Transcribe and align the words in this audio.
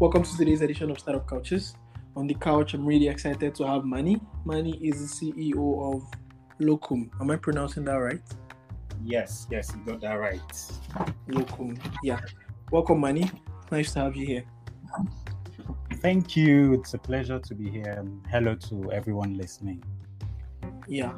Welcome 0.00 0.22
to 0.22 0.36
today's 0.36 0.60
edition 0.60 0.92
of 0.92 1.00
Startup 1.00 1.26
Couches. 1.26 1.74
On 2.14 2.28
the 2.28 2.34
couch, 2.34 2.72
I'm 2.72 2.86
really 2.86 3.08
excited 3.08 3.52
to 3.56 3.66
have 3.66 3.84
Manny. 3.84 4.20
Manny 4.44 4.78
is 4.80 5.18
the 5.18 5.32
CEO 5.32 5.92
of 5.92 6.04
Loocum. 6.60 7.10
Am 7.20 7.32
I 7.32 7.36
pronouncing 7.36 7.84
that 7.86 7.94
right? 7.94 8.20
Yes, 9.02 9.48
yes, 9.50 9.72
you 9.74 9.92
got 9.92 10.00
that 10.02 10.14
right. 10.14 10.52
Loocum. 11.26 11.76
Yeah. 12.04 12.20
Welcome, 12.70 13.00
Manny. 13.00 13.28
Nice 13.72 13.92
to 13.94 13.98
have 13.98 14.14
you 14.14 14.24
here. 14.24 14.44
Thank 15.94 16.36
you. 16.36 16.74
It's 16.74 16.94
a 16.94 16.98
pleasure 16.98 17.40
to 17.40 17.54
be 17.56 17.68
here. 17.68 17.96
And 17.98 18.24
hello 18.30 18.54
to 18.54 18.92
everyone 18.92 19.36
listening. 19.36 19.82
Yeah. 20.86 21.12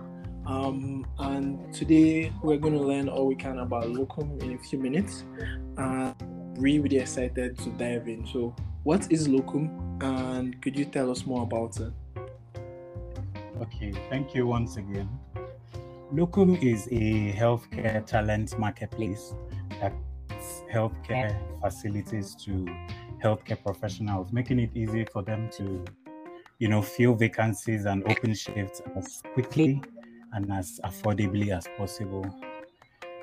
Um, 0.47 1.07
and 1.19 1.71
today 1.75 2.33
we're 2.43 2.57
going 2.57 2.79
to 2.79 2.83
learn 2.83 3.11
all 3.11 3.27
we 3.27 3.35
can 3.35 3.59
about 3.59 3.85
Loocum 3.85 4.43
in 4.43 4.55
a 4.55 4.59
few 4.59 4.79
minutes. 4.79 5.27
Uh, 5.77 6.15
really, 6.57 6.81
really 6.81 6.99
excited 6.99 7.59
to 7.59 7.71
dive 7.73 8.09
in. 8.09 8.27
So, 8.27 8.55
what 8.83 9.11
is 9.11 9.29
Loocum, 9.29 10.03
and 10.03 10.61
could 10.63 10.77
you 10.77 10.85
tell 10.85 11.11
us 11.11 11.27
more 11.27 11.43
about 11.43 11.79
it? 11.81 11.93
Okay, 13.61 13.93
thank 14.09 14.35
you 14.35 14.47
once 14.47 14.77
again. 14.77 15.09
Loocum 16.13 16.63
is 16.63 16.89
a 16.91 17.33
healthcare 17.33 18.05
talent 18.07 18.59
marketplace 18.59 19.35
that 19.81 19.93
healthcare 20.73 21.39
facilities 21.61 22.35
to 22.37 22.67
healthcare 23.23 23.63
professionals, 23.63 24.33
making 24.33 24.59
it 24.59 24.71
easy 24.75 25.05
for 25.05 25.23
them 25.23 25.51
to, 25.51 25.85
you 26.59 26.69
know, 26.69 26.81
fill 26.81 27.15
vacancies 27.15 27.85
and 27.85 28.03
open 28.11 28.35
shifts 28.35 28.81
as 28.97 29.23
quickly 29.35 29.83
and 30.33 30.51
as 30.53 30.81
affordably 30.85 31.55
as 31.55 31.69
possible. 31.77 32.25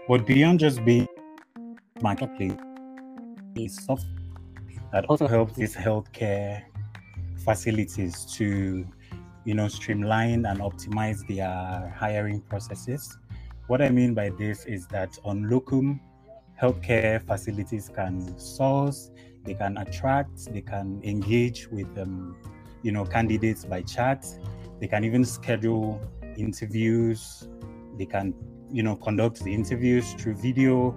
But 0.08 0.26
beyond 0.26 0.60
just 0.60 0.86
being 0.86 1.08
marketplace, 2.02 2.54
is 3.56 3.76
software 3.84 4.17
that 4.92 5.06
also 5.06 5.28
helps 5.28 5.54
these 5.54 5.76
healthcare 5.76 6.64
facilities 7.44 8.26
to, 8.38 8.88
you 9.46 9.54
know, 9.54 9.68
streamline 9.68 10.46
and 10.46 10.60
optimize 10.60 11.26
their 11.28 11.94
hiring 11.98 12.42
processes. 12.42 13.18
What 13.68 13.82
I 13.82 13.90
mean 13.90 14.14
by 14.14 14.30
this 14.30 14.66
is 14.66 14.88
that 14.88 15.18
on 15.24 15.44
Loocum, 15.46 16.00
healthcare 16.62 17.22
facilities 17.22 17.90
can 17.94 18.38
source, 18.40 19.12
they 19.44 19.54
can 19.54 19.78
attract, 19.78 20.54
they 20.54 20.62
can 20.62 21.02
engage 21.04 21.68
with, 21.68 21.88
um, 21.98 22.36
you 22.82 22.92
know, 22.92 23.06
candidates 23.06 23.66
by 23.66 23.82
chat. 23.82 24.26
They 24.80 24.88
can 24.88 25.04
even 25.04 25.26
schedule 25.26 26.02
interviews. 26.38 27.48
They 27.98 28.06
can, 28.06 28.34
you 28.72 28.84
know, 28.84 28.96
conduct 28.96 29.44
the 29.44 29.54
interviews 29.54 30.14
through 30.14 30.36
video. 30.36 30.96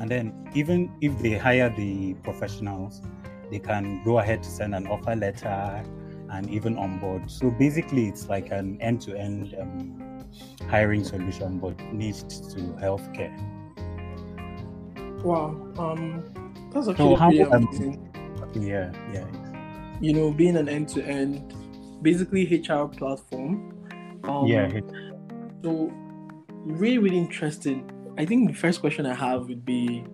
And 0.00 0.10
then 0.10 0.50
even 0.54 0.92
if 1.00 1.18
they 1.20 1.36
hire 1.36 1.72
the 1.76 2.14
professionals, 2.22 3.02
they 3.50 3.58
can 3.58 4.02
go 4.04 4.18
ahead 4.18 4.42
to 4.42 4.48
send 4.48 4.74
an 4.74 4.86
offer 4.86 5.14
letter 5.14 5.84
and 6.30 6.50
even 6.50 6.76
onboard. 6.76 7.30
So 7.30 7.50
basically, 7.50 8.08
it's 8.08 8.28
like 8.28 8.50
an 8.50 8.80
end-to-end 8.80 9.54
um, 9.60 10.24
hiring 10.68 11.04
solution, 11.04 11.58
but 11.58 11.78
niched 11.92 12.30
to 12.30 12.60
healthcare. 12.80 13.34
Wow, 15.22 15.56
um, 15.78 16.24
that's 16.72 16.88
actually 16.88 17.16
so 17.16 17.16
pretty 17.16 17.40
amazing. 17.40 18.12
Yeah, 18.54 18.92
yeah. 19.12 19.26
You 20.00 20.12
know, 20.12 20.30
being 20.32 20.56
an 20.56 20.68
end-to-end, 20.68 21.54
basically 22.02 22.44
HR 22.44 22.86
platform. 22.86 23.72
Um, 24.24 24.46
yeah. 24.46 24.80
So, 25.62 25.92
really, 26.64 26.98
really 26.98 27.18
interesting. 27.18 27.90
I 28.18 28.24
think 28.24 28.48
the 28.48 28.54
first 28.54 28.80
question 28.80 29.06
I 29.06 29.14
have 29.14 29.48
would 29.48 29.64
be, 29.64 30.04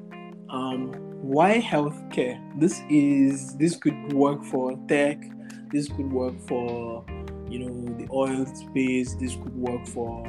um, 0.50 1.11
why 1.22 1.60
healthcare? 1.60 2.36
This 2.58 2.82
is 2.90 3.56
this 3.56 3.76
could 3.76 4.12
work 4.12 4.44
for 4.44 4.76
tech. 4.88 5.22
This 5.70 5.88
could 5.88 6.12
work 6.12 6.34
for 6.48 7.04
you 7.48 7.60
know 7.60 7.94
the 7.96 8.08
oil 8.12 8.44
space. 8.46 9.14
This 9.14 9.36
could 9.36 9.56
work 9.56 9.86
for 9.86 10.26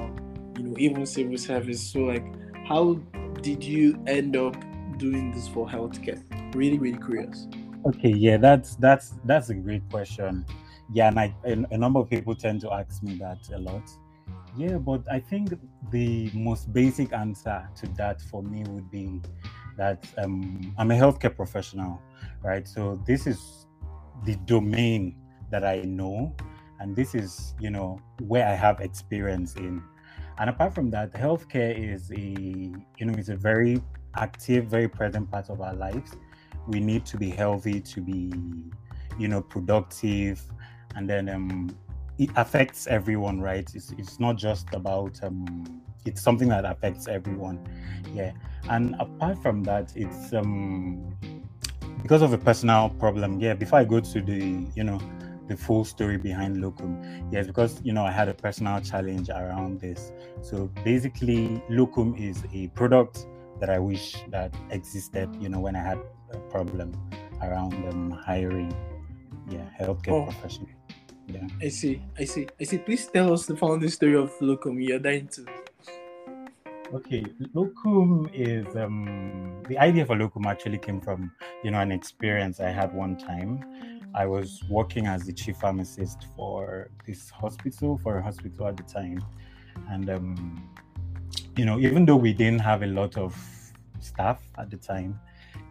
you 0.55 0.63
know 0.63 0.75
even 0.77 1.05
civil 1.05 1.37
service. 1.37 1.81
So 1.81 1.99
like, 2.01 2.25
how 2.67 2.93
did 3.41 3.63
you 3.63 4.01
end 4.05 4.37
up 4.37 4.55
doing 4.97 5.31
this 5.31 5.47
for 5.47 5.67
healthcare? 5.67 6.21
Really, 6.55 6.77
really 6.77 6.99
curious. 6.99 7.47
Okay, 7.85 8.13
yeah, 8.13 8.37
that's 8.37 8.75
that's 8.75 9.15
that's 9.25 9.49
a 9.49 9.55
great 9.55 9.81
question. 9.89 10.45
Yeah, 10.93 11.07
and 11.07 11.19
I, 11.19 11.33
a, 11.43 11.53
a 11.71 11.77
number 11.77 11.99
of 11.99 12.09
people 12.09 12.35
tend 12.35 12.61
to 12.61 12.71
ask 12.71 13.01
me 13.01 13.15
that 13.15 13.39
a 13.51 13.57
lot. 13.57 13.89
Yeah, 14.55 14.77
but 14.77 15.01
I 15.11 15.19
think 15.19 15.57
the 15.89 16.29
most 16.35 16.71
basic 16.71 17.11
answer 17.13 17.67
to 17.77 17.87
that 17.97 18.21
for 18.21 18.43
me 18.43 18.63
would 18.69 18.91
be 18.91 19.19
that 19.77 20.05
um, 20.17 20.73
I'm 20.77 20.91
a 20.91 20.95
healthcare 20.95 21.35
professional, 21.35 22.01
right? 22.43 22.67
So 22.67 23.01
this 23.05 23.27
is 23.27 23.65
the 24.25 24.35
domain 24.45 25.15
that 25.51 25.63
I 25.63 25.81
know, 25.81 26.35
and 26.79 26.95
this 26.95 27.15
is 27.15 27.53
you 27.59 27.69
know 27.69 27.99
where 28.21 28.47
I 28.47 28.53
have 28.53 28.79
experience 28.81 29.55
in. 29.55 29.81
And 30.39 30.49
apart 30.49 30.73
from 30.73 30.89
that, 30.91 31.13
healthcare 31.13 31.77
is 31.77 32.11
a 32.11 32.19
you 32.19 33.05
know 33.05 33.13
it's 33.17 33.29
a 33.29 33.35
very 33.35 33.81
active, 34.15 34.65
very 34.65 34.87
present 34.87 35.29
part 35.31 35.49
of 35.49 35.61
our 35.61 35.73
lives. 35.73 36.11
We 36.67 36.79
need 36.79 37.05
to 37.07 37.17
be 37.17 37.29
healthy 37.29 37.81
to 37.81 38.01
be 38.01 38.31
you 39.19 39.27
know 39.27 39.41
productive, 39.41 40.41
and 40.95 41.09
then 41.09 41.29
um, 41.29 41.75
it 42.17 42.29
affects 42.35 42.87
everyone, 42.87 43.41
right? 43.41 43.69
It's, 43.73 43.91
it's 43.97 44.19
not 44.19 44.37
just 44.37 44.67
about 44.73 45.19
um, 45.23 45.81
it's 46.05 46.21
something 46.21 46.49
that 46.49 46.65
affects 46.65 47.07
everyone, 47.07 47.59
yeah. 48.13 48.31
And 48.69 48.95
apart 48.99 49.41
from 49.41 49.63
that, 49.63 49.91
it's 49.95 50.33
um, 50.33 51.15
because 52.01 52.21
of 52.21 52.33
a 52.33 52.37
personal 52.37 52.89
problem. 52.89 53.39
Yeah, 53.39 53.53
before 53.53 53.79
I 53.79 53.83
go 53.83 53.99
to 53.99 54.21
the 54.21 54.65
you 54.75 54.83
know 54.83 54.99
the 55.47 55.57
full 55.57 55.83
story 55.83 56.17
behind 56.17 56.57
Loocum, 56.57 57.27
yes, 57.31 57.47
because 57.47 57.81
you 57.83 57.93
know 57.93 58.05
I 58.05 58.11
had 58.11 58.29
a 58.29 58.33
personal 58.33 58.79
challenge 58.79 59.29
around 59.29 59.81
this. 59.81 60.11
So 60.41 60.69
basically, 60.83 61.61
Loocum 61.69 62.19
is 62.19 62.43
a 62.53 62.67
product 62.69 63.25
that 63.59 63.69
I 63.69 63.79
wish 63.79 64.15
that 64.29 64.53
existed. 64.69 65.29
You 65.39 65.49
know, 65.49 65.59
when 65.59 65.75
I 65.75 65.83
had 65.83 65.99
a 66.31 66.37
problem 66.49 66.93
around 67.41 67.73
um, 67.89 68.11
hiring, 68.11 68.73
yeah, 69.49 69.65
healthcare 69.79 70.13
oh. 70.13 70.23
professionals. 70.25 70.69
Yeah. 71.27 71.47
I 71.61 71.69
see. 71.69 72.01
I 72.17 72.25
see. 72.25 72.47
I 72.59 72.63
see. 72.63 72.77
Please 72.77 73.07
tell 73.07 73.33
us 73.33 73.45
the 73.45 73.55
founding 73.55 73.89
story 73.89 74.15
of 74.15 74.31
Loocum. 74.39 74.85
You're 74.85 74.99
dying 74.99 75.27
to. 75.29 75.45
Okay, 76.91 77.23
Loocum 77.55 78.29
is 78.33 78.75
um, 78.75 79.63
the 79.67 79.77
idea 79.79 80.05
for 80.05 80.15
Loocum 80.15 80.45
actually 80.45 80.77
came 80.77 81.01
from 81.01 81.31
you 81.63 81.71
know 81.71 81.79
an 81.79 81.91
experience 81.91 82.59
I 82.59 82.69
had 82.69 82.93
one 82.93 83.17
time. 83.17 83.63
I 84.13 84.25
was 84.27 84.63
working 84.69 85.07
as 85.07 85.23
the 85.23 85.33
chief 85.33 85.57
pharmacist 85.57 86.27
for 86.35 86.91
this 87.07 87.29
hospital 87.31 87.99
for 88.03 88.17
a 88.17 88.21
hospital 88.21 88.67
at 88.67 88.77
the 88.77 88.83
time, 88.83 89.23
and 89.89 90.09
um, 90.09 90.69
you 91.55 91.65
know 91.65 91.79
even 91.79 92.05
though 92.05 92.15
we 92.15 92.33
didn't 92.33 92.59
have 92.59 92.83
a 92.83 92.87
lot 92.87 93.17
of 93.17 93.35
staff 93.99 94.43
at 94.59 94.69
the 94.69 94.77
time, 94.77 95.19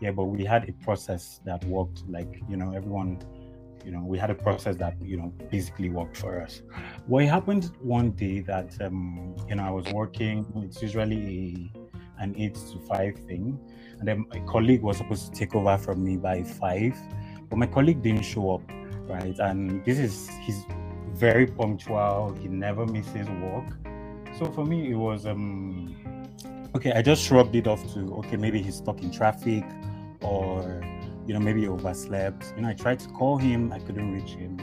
yeah, 0.01 0.11
but 0.11 0.25
we 0.25 0.45
had 0.45 0.69
a 0.69 0.73
process 0.85 1.41
that 1.45 1.63
worked. 1.65 2.03
Like 2.09 2.43
you 2.49 2.57
know 2.57 2.73
everyone 2.73 3.21
you 3.85 3.91
know 3.91 4.03
we 4.05 4.19
had 4.19 4.31
a 4.31 4.35
process 4.35 4.77
that 4.77 4.95
you 5.03 5.17
know 5.17 5.33
basically 5.51 5.91
worked 5.91 6.17
for 6.17 6.41
us. 6.41 6.63
What 7.07 7.25
happened 7.25 7.71
one 7.81 8.11
day 8.13 8.41
that 8.41 8.81
um 8.81 9.35
you 9.49 9.55
know 9.57 9.65
i 9.65 9.71
was 9.71 9.87
working 9.93 10.47
it's 10.65 10.81
usually 10.83 11.73
a, 12.19 12.23
an 12.23 12.35
eight 12.37 12.55
to 12.55 12.79
five 12.89 13.17
thing 13.27 13.59
and 13.99 14.07
then 14.09 14.27
my 14.33 14.41
colleague 14.41 14.83
was 14.83 14.99
supposed 14.99 15.33
to 15.33 15.39
take 15.39 15.55
over 15.55 15.77
from 15.79 16.05
me 16.05 16.17
by 16.17 16.43
five 16.43 16.97
but 17.49 17.57
my 17.59 17.67
colleague 17.67 18.03
didn't 18.03 18.23
show 18.23 18.55
up 18.55 18.63
right? 19.09 19.39
And 19.39 19.85
this 19.85 19.99
is 19.99 20.29
he's 20.43 20.65
very 21.13 21.47
punctual 21.47 22.37
he 22.41 22.49
never 22.49 22.87
misses 22.87 23.29
work. 23.29 23.77
So 24.39 24.47
for 24.51 24.65
me 24.65 24.91
it 24.91 24.95
was 24.95 25.27
um 25.27 25.95
okay 26.75 26.93
i 26.93 27.03
just 27.03 27.23
shrugged 27.23 27.55
it 27.55 27.67
off 27.67 27.83
to 27.93 28.15
okay 28.15 28.37
maybe 28.37 28.63
he's 28.63 28.77
stuck 28.77 29.03
in 29.03 29.11
traffic 29.11 29.63
or 30.23 30.81
you 31.27 31.35
know, 31.35 31.41
maybe 31.41 31.67
overslept. 31.69 32.53
You 32.57 32.63
know, 32.63 32.69
I 32.69 32.75
tried 32.75 33.01
to 33.01 33.09
call 33.09 33.37
him, 33.37 33.73
I 33.73 33.79
couldn't 33.79 34.13
reach 34.13 34.31
him. 34.31 34.57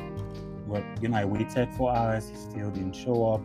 But, 0.68 0.84
you 1.02 1.10
know, 1.10 1.18
I 1.18 1.26
waited 1.26 1.74
for 1.76 1.96
hours, 1.96 2.30
he 2.30 2.36
still 2.36 2.70
didn't 2.70 2.94
show 2.94 3.34
up. 3.34 3.42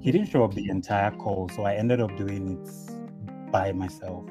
He 0.00 0.12
didn't 0.12 0.28
show 0.28 0.44
up 0.44 0.54
the 0.54 0.68
entire 0.68 1.10
call, 1.10 1.48
so 1.54 1.64
I 1.64 1.74
ended 1.74 2.00
up 2.00 2.16
doing 2.16 2.60
it 2.60 3.50
by 3.50 3.72
myself. 3.72 4.24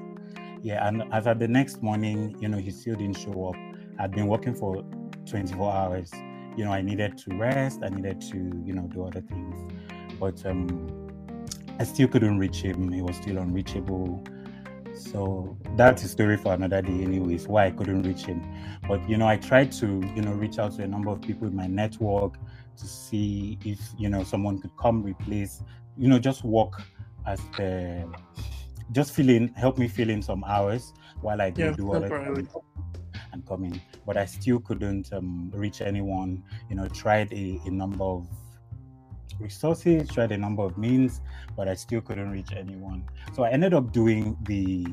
Yeah, 0.62 0.88
and 0.88 1.04
as 1.14 1.28
at 1.28 1.40
the 1.40 1.48
next 1.48 1.84
morning, 1.84 2.38
you 2.40 2.48
know, 2.48 2.58
he 2.58 2.72
still 2.72 2.96
didn't 2.96 3.18
show 3.18 3.50
up. 3.50 3.56
I'd 4.00 4.12
been 4.12 4.28
working 4.28 4.56
for 4.56 4.84
24 5.26 5.72
hours. 5.72 6.12
You 6.58 6.64
know, 6.66 6.72
I 6.72 6.82
needed 6.82 7.18
to 7.20 7.36
rest, 7.36 7.82
I 7.84 7.90
needed 7.90 8.22
to, 8.22 8.38
you 8.66 8.74
know, 8.74 8.88
do 8.88 9.06
other 9.06 9.22
things. 9.22 9.74
But 10.20 10.46
um 10.46 11.06
I 11.78 11.84
still 11.84 12.08
couldn't 12.08 12.40
reach 12.40 12.62
him. 12.62 12.90
He 12.92 13.02
was 13.02 13.18
still 13.18 13.38
unreachable. 13.38 14.24
So 14.96 15.58
that's 15.76 16.04
a 16.04 16.08
story 16.08 16.38
for 16.38 16.54
another 16.54 16.82
day, 16.82 17.02
anyways, 17.02 17.48
why 17.48 17.68
I 17.68 17.72
couldn't 17.72 18.04
reach 18.04 18.26
him. 18.26 18.42
But 18.88 19.08
you 19.10 19.18
know, 19.18 19.28
I 19.28 19.38
tried 19.38 19.72
to, 19.74 19.88
you 20.16 20.22
know, 20.22 20.32
reach 20.34 20.58
out 20.58 20.76
to 20.78 20.84
a 20.84 20.88
number 20.88 21.10
of 21.12 21.22
people 21.22 21.48
in 21.48 21.56
my 21.56 21.68
network 21.68 22.34
to 22.78 22.88
see 22.88 23.58
if, 23.64 23.80
you 23.98 24.10
know, 24.10 24.24
someone 24.24 24.60
could 24.60 24.76
come 24.78 25.04
replace, 25.04 25.62
you 25.98 26.08
know, 26.08 26.20
just 26.20 26.44
work 26.44 26.82
as 27.26 27.40
the 27.58 28.08
just 28.92 29.14
fill 29.14 29.30
in, 29.30 29.50
help 29.50 29.78
me 29.78 29.88
fill 29.88 30.10
in 30.10 30.22
some 30.22 30.44
hours 30.44 30.94
while 31.22 31.42
I 31.42 31.52
yeah, 31.56 31.72
do 31.72 31.92
other 31.92 32.08
things 32.10 32.50
and 33.34 33.46
come 33.46 33.64
in. 33.66 33.82
but 34.06 34.18
I 34.18 34.26
still 34.26 34.60
couldn't 34.60 35.12
um, 35.12 35.52
reach 35.54 35.82
anyone. 35.82 36.44
You 36.70 36.76
know, 36.78 36.88
tried 36.88 37.34
a, 37.34 37.60
a 37.66 37.72
number 37.72 38.04
of 38.04 38.28
resources, 39.40 40.10
tried 40.10 40.32
a 40.32 40.38
number 40.38 40.64
of 40.64 40.78
means, 40.78 41.22
but 41.56 41.68
I 41.68 41.76
still 41.76 42.02
couldn't 42.02 42.32
reach 42.32 42.52
anyone. 42.56 43.04
So 43.34 43.44
I 43.44 43.50
ended 43.50 43.74
up 43.74 43.92
doing 43.92 44.38
the 44.44 44.86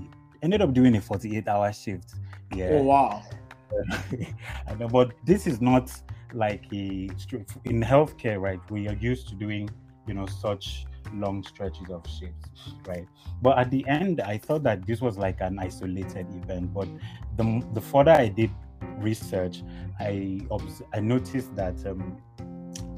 ended 0.42 0.60
up 0.60 0.72
doing 0.74 0.96
a 0.96 1.00
48 1.00 1.48
hour 1.48 1.72
shift. 1.72 2.14
Yeah. 2.54 2.70
Oh 2.72 2.82
wow. 2.82 3.22
I 4.68 4.74
know, 4.74 4.88
but 4.88 5.12
this 5.24 5.46
is 5.46 5.60
not 5.60 5.90
like 6.34 6.64
a 6.72 7.08
in 7.64 7.80
healthcare, 7.80 8.40
right? 8.40 8.60
We 8.70 8.88
are 8.88 8.94
used 8.94 9.28
to 9.28 9.34
doing, 9.34 9.70
you 10.06 10.14
know, 10.14 10.26
such 10.26 10.84
long 11.14 11.42
stretches 11.42 11.90
of 11.90 12.06
shifts, 12.06 12.74
right? 12.86 13.06
But 13.40 13.58
at 13.58 13.70
the 13.70 13.86
end, 13.88 14.20
I 14.20 14.38
thought 14.38 14.62
that 14.64 14.86
this 14.86 15.00
was 15.00 15.18
like 15.18 15.40
an 15.40 15.58
isolated 15.58 16.26
event. 16.34 16.72
But 16.74 16.88
the 17.36 17.62
the 17.72 17.80
further 17.80 18.12
I 18.12 18.28
did 18.28 18.50
research, 18.98 19.62
I 20.00 20.40
obs- 20.50 20.82
I 20.92 21.00
noticed 21.00 21.54
that 21.56 21.84
um, 21.86 22.20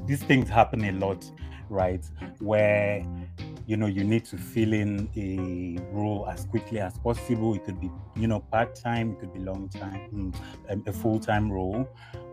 these 0.05 0.23
things 0.23 0.49
happen 0.49 0.83
a 0.85 0.91
lot, 0.91 1.29
right? 1.69 2.03
Where 2.39 3.05
you 3.67 3.77
know 3.77 3.87
you 3.87 4.03
need 4.03 4.25
to 4.25 4.37
fill 4.37 4.73
in 4.73 5.09
a 5.15 5.81
role 5.91 6.27
as 6.29 6.45
quickly 6.45 6.79
as 6.79 6.97
possible. 6.99 7.55
It 7.55 7.65
could 7.65 7.79
be 7.79 7.89
you 8.15 8.27
know 8.27 8.39
part 8.39 8.75
time, 8.75 9.11
it 9.11 9.19
could 9.19 9.33
be 9.33 9.39
long 9.39 9.69
time, 9.69 10.33
mm, 10.69 10.87
a 10.87 10.93
full 10.93 11.19
time 11.19 11.51
role. 11.51 11.87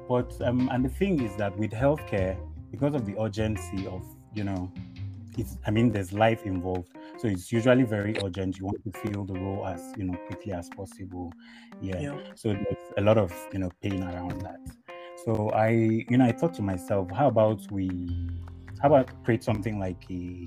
But 0.08 0.34
um, 0.42 0.68
and 0.72 0.84
the 0.84 0.90
thing 0.90 1.22
is 1.22 1.36
that 1.36 1.56
with 1.56 1.70
healthcare, 1.70 2.36
because 2.70 2.94
of 2.94 3.06
the 3.06 3.18
urgency 3.20 3.86
of 3.86 4.04
you 4.34 4.44
know 4.44 4.72
it's 5.38 5.58
i 5.66 5.70
mean 5.70 5.90
there's 5.90 6.12
life 6.12 6.44
involved 6.44 6.88
so 7.16 7.28
it's 7.28 7.52
usually 7.52 7.84
very 7.84 8.14
urgent 8.24 8.58
you 8.58 8.66
want 8.66 8.82
to 8.84 8.90
fill 9.00 9.24
the 9.24 9.34
role 9.34 9.66
as 9.66 9.92
you 9.96 10.04
know 10.04 10.16
quickly 10.26 10.52
as 10.52 10.68
possible 10.70 11.32
yeah. 11.80 12.00
yeah. 12.00 12.18
so 12.34 12.52
there's 12.52 12.92
a 12.98 13.00
lot 13.00 13.16
of 13.18 13.32
you 13.52 13.58
know 13.58 13.70
pain 13.82 14.02
around 14.02 14.40
that 14.42 14.60
so 15.24 15.50
i 15.50 15.68
you 15.68 16.16
know 16.16 16.24
i 16.24 16.32
thought 16.32 16.54
to 16.54 16.62
myself 16.62 17.10
how 17.10 17.28
about 17.28 17.60
we 17.70 17.88
how 18.80 18.88
about 18.88 19.08
create 19.24 19.44
something 19.44 19.78
like 19.78 20.04
a 20.10 20.46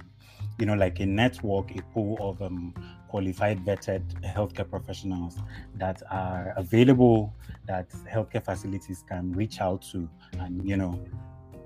you 0.60 0.66
know 0.66 0.74
like 0.74 1.00
a 1.00 1.06
network 1.06 1.72
a 1.76 1.82
pool 1.94 2.18
of 2.20 2.42
um, 2.42 2.74
qualified 3.08 3.64
vetted 3.66 4.04
healthcare 4.24 4.70
professionals 4.70 5.38
that 5.76 6.02
are 6.12 6.54
available 6.58 7.34
that 7.68 7.90
healthcare 8.12 8.44
facilities 8.44 9.04
can 9.08 9.32
reach 9.34 9.62
out 9.62 9.82
to 9.82 10.10
and 10.40 10.68
you 10.68 10.78
know 10.78 11.00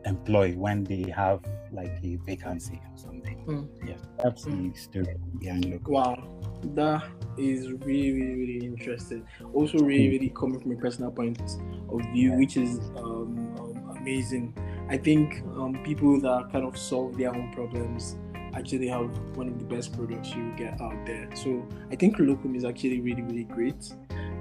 employ 0.09 0.53
when 0.53 0.83
they 0.83 1.09
have 1.15 1.39
like 1.71 1.95
a 2.03 2.17
vacancy 2.25 2.81
or 2.91 2.97
something. 2.97 3.38
Mm. 3.47 3.67
Yeah, 3.88 3.95
that's 4.21 4.45
mm. 4.45 4.73
the 4.73 4.79
story 4.79 5.15
behind 5.39 5.65
Look. 5.65 5.88
Wow, 5.88 6.27
that 6.75 7.03
is 7.38 7.71
really, 7.71 8.11
really, 8.11 8.35
really 8.35 8.65
interesting. 8.65 9.25
Also, 9.53 9.77
really, 9.79 10.09
really 10.09 10.29
coming 10.35 10.59
from 10.59 10.71
a 10.71 10.75
personal 10.75 11.11
point 11.11 11.39
of 11.39 12.01
view, 12.11 12.31
yeah. 12.31 12.38
which 12.38 12.57
is 12.57 12.79
um, 12.97 13.56
um, 13.59 13.97
amazing. 13.97 14.53
I 14.89 14.97
think 14.97 15.44
um, 15.56 15.79
people 15.83 16.19
that 16.21 16.51
kind 16.51 16.65
of 16.65 16.77
solve 16.77 17.17
their 17.17 17.29
own 17.29 17.53
problems 17.53 18.17
actually 18.56 18.88
have 18.88 19.09
one 19.38 19.47
of 19.47 19.59
the 19.59 19.65
best 19.65 19.94
products 19.95 20.29
you 20.31 20.51
get 20.57 20.81
out 20.81 21.06
there. 21.06 21.29
So 21.35 21.67
I 21.91 21.95
think 21.95 22.17
Loocum 22.17 22.56
is 22.56 22.65
actually 22.65 23.00
really, 23.00 23.21
really 23.21 23.44
great. 23.44 23.94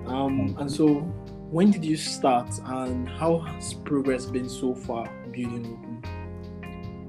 Um, 0.07 0.57
and 0.59 0.71
so, 0.73 1.13
when 1.51 1.71
did 1.71 1.85
you 1.85 1.97
start, 1.97 2.51
and 2.65 3.09
how 3.09 3.39
has 3.39 3.73
progress 3.73 4.27
been 4.27 4.49
so 4.49 4.75
far 4.75 5.09
building 5.33 5.65
Loocum? 5.65 6.05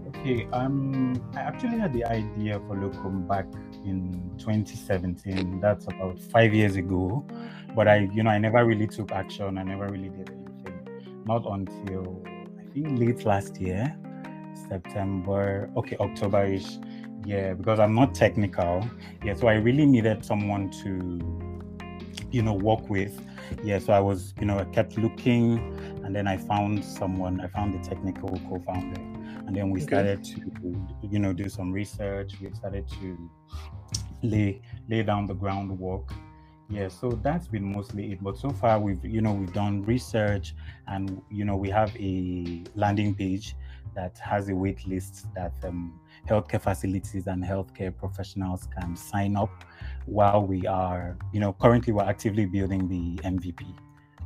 Okay, 0.07 0.47
um, 0.53 1.21
I 1.36 1.41
actually 1.41 1.77
had 1.77 1.94
the 1.94 2.06
idea 2.06 2.59
for 2.68 2.75
Loocum 2.75 3.27
back 3.27 3.45
in 3.86 4.31
2017. 4.38 5.59
That's 5.59 5.86
about 5.88 6.19
five 6.19 6.53
years 6.53 6.75
ago. 6.75 7.25
But 7.75 7.88
I, 7.88 8.09
you 8.13 8.24
know, 8.24 8.30
I 8.30 8.38
never 8.38 8.65
really 8.65 8.88
took 8.88 9.12
action. 9.12 9.57
I 9.57 9.63
never 9.63 9.88
really 9.88 10.09
did 10.09 10.30
anything. 10.30 11.24
Not 11.25 11.45
until 11.45 12.24
I 12.59 12.74
think 12.74 13.00
late 13.00 13.25
last 13.25 13.59
year, 13.59 13.95
September, 14.69 15.69
okay, 15.75 15.97
October-ish. 16.00 16.77
Yeah, 17.25 17.53
because 17.53 17.80
I'm 17.80 17.94
not 17.94 18.15
technical. 18.15 18.89
Yeah, 19.24 19.35
so 19.35 19.47
I 19.47 19.56
really 19.56 19.85
needed 19.85 20.24
someone 20.24 20.69
to, 20.83 21.19
you 22.31 22.41
know, 22.41 22.53
work 22.53 22.89
with. 22.89 23.19
Yeah, 23.63 23.79
so 23.79 23.94
I 23.94 24.00
was, 24.00 24.33
you 24.39 24.45
know, 24.45 24.59
I 24.59 24.65
kept 24.65 24.97
looking 24.97 25.57
and 26.03 26.15
then 26.15 26.27
I 26.27 26.38
found 26.38 26.83
someone, 26.83 27.41
I 27.41 27.47
found 27.47 27.73
the 27.73 27.88
technical 27.88 28.29
co-founder. 28.50 29.01
And 29.47 29.56
then 29.56 29.71
we 29.71 29.79
okay. 29.79 29.88
started 29.88 30.23
to, 30.25 30.88
you 31.01 31.19
know, 31.19 31.33
do 31.33 31.50
some 31.50 31.71
research. 31.71 32.33
We 32.39 32.51
started 32.53 32.88
to 33.01 33.17
lay 34.21 34.61
lay 34.88 35.03
down 35.03 35.25
the 35.25 35.33
groundwork. 35.33 36.13
Yeah, 36.69 36.88
so 36.88 37.09
that's 37.09 37.47
been 37.47 37.71
mostly 37.71 38.11
it. 38.11 38.23
But 38.23 38.38
so 38.38 38.51
far 38.51 38.79
we've, 38.79 39.03
you 39.03 39.21
know, 39.21 39.33
we've 39.33 39.53
done 39.53 39.81
research 39.83 40.53
and 40.88 41.21
you 41.31 41.45
know, 41.45 41.56
we 41.56 41.69
have 41.71 41.95
a 41.97 42.63
landing 42.75 43.15
page 43.15 43.56
that 43.95 44.19
has 44.19 44.50
a 44.50 44.56
wait 44.56 44.88
list 44.88 45.25
that 45.33 45.53
um, 45.63 46.00
healthcare 46.27 46.62
facilities 46.62 47.27
and 47.27 47.44
healthcare 47.44 47.95
professionals 47.95 48.68
can 48.77 48.95
sign 48.95 49.36
up 49.36 49.63
while 50.06 50.45
we 50.45 50.66
are, 50.66 51.18
you 51.33 51.39
know, 51.39 51.54
currently 51.54 51.94
we're 51.94 52.04
actively 52.04 52.45
building 52.45 52.88
the 52.88 53.21
MVP, 53.24 53.62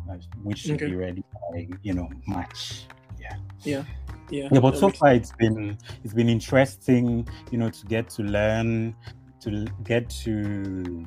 uh, 0.09 0.15
which 0.43 0.59
should 0.59 0.75
okay. 0.75 0.87
be 0.87 0.95
ready 0.95 1.23
by, 1.51 1.67
you 1.81 1.93
know, 1.93 2.09
March. 2.27 2.85
Yeah. 3.19 3.35
Yeah. 3.63 3.83
Yeah. 4.29 4.49
Yeah. 4.51 4.59
But 4.59 4.77
so 4.77 4.89
far 4.89 5.13
it's 5.13 5.31
been 5.33 5.77
it's 6.03 6.13
been 6.13 6.29
interesting, 6.29 7.27
you 7.51 7.57
know, 7.57 7.69
to 7.69 7.85
get 7.85 8.09
to 8.11 8.23
learn, 8.23 8.95
to 9.41 9.65
get 9.83 10.09
to 10.23 11.05